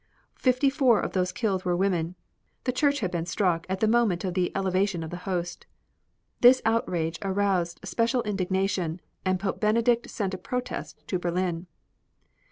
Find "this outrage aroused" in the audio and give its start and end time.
6.39-7.79